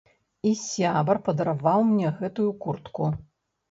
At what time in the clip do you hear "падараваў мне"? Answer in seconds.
1.29-2.17